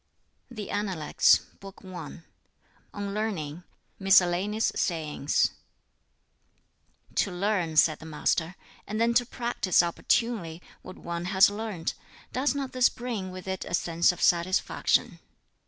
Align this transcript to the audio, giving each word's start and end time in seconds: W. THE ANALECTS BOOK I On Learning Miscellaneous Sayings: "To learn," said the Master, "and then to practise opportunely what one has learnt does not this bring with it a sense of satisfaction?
W. 0.49 0.55
THE 0.65 0.71
ANALECTS 0.71 1.41
BOOK 1.59 1.81
I 1.85 2.21
On 2.91 3.13
Learning 3.13 3.63
Miscellaneous 3.99 4.71
Sayings: 4.75 5.51
"To 7.13 7.29
learn," 7.31 7.77
said 7.77 7.99
the 7.99 8.07
Master, 8.07 8.55
"and 8.87 8.99
then 8.99 9.13
to 9.13 9.27
practise 9.27 9.83
opportunely 9.83 10.59
what 10.81 10.97
one 10.97 11.25
has 11.25 11.51
learnt 11.51 11.93
does 12.33 12.55
not 12.55 12.71
this 12.71 12.89
bring 12.89 13.29
with 13.29 13.47
it 13.47 13.63
a 13.63 13.75
sense 13.75 14.11
of 14.11 14.23
satisfaction? 14.23 15.19